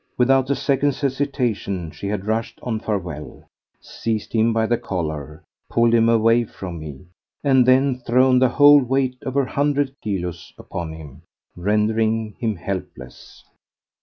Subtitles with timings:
[0.17, 3.47] Without a second's hesitation she had rushed on Farewell,
[3.79, 7.05] seized him by the collar, pulled him away from me,
[7.43, 11.21] and then thrown the whole weight of her hundred kilos upon him,
[11.55, 13.43] rendering him helpless.